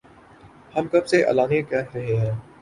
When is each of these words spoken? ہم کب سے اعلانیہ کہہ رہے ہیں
ہم 0.73 0.87
کب 0.91 1.05
سے 1.07 1.21
اعلانیہ 1.23 1.61
کہہ 1.69 1.93
رہے 1.93 2.15
ہیں 2.17 2.35